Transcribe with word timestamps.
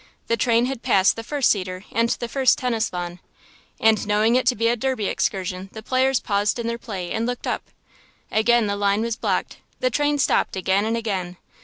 The 0.29 0.35
train 0.35 0.65
had 0.65 0.81
passed 0.81 1.15
the 1.15 1.23
first 1.23 1.51
cedar 1.51 1.85
and 1.91 2.09
the 2.09 2.27
first 2.27 2.57
tennis 2.57 2.91
lawn. 2.91 3.19
And 3.79 4.07
knowing 4.07 4.35
it 4.35 4.47
to 4.47 4.55
be 4.55 4.67
a 4.67 4.75
Derby 4.75 5.05
excursion 5.05 5.69
the 5.73 5.83
players 5.83 6.19
paused 6.19 6.57
in 6.57 6.65
their 6.65 6.79
play 6.79 7.11
and 7.11 7.27
looked 7.27 7.45
up. 7.45 7.69
Again 8.31 8.65
the 8.65 8.75
line 8.75 9.01
was 9.01 9.15
blocked; 9.15 9.57
the 9.79 9.91
train 9.91 10.17
stopped 10.17 10.55
again 10.55 10.85
and 10.85 10.97
again. 10.97 11.37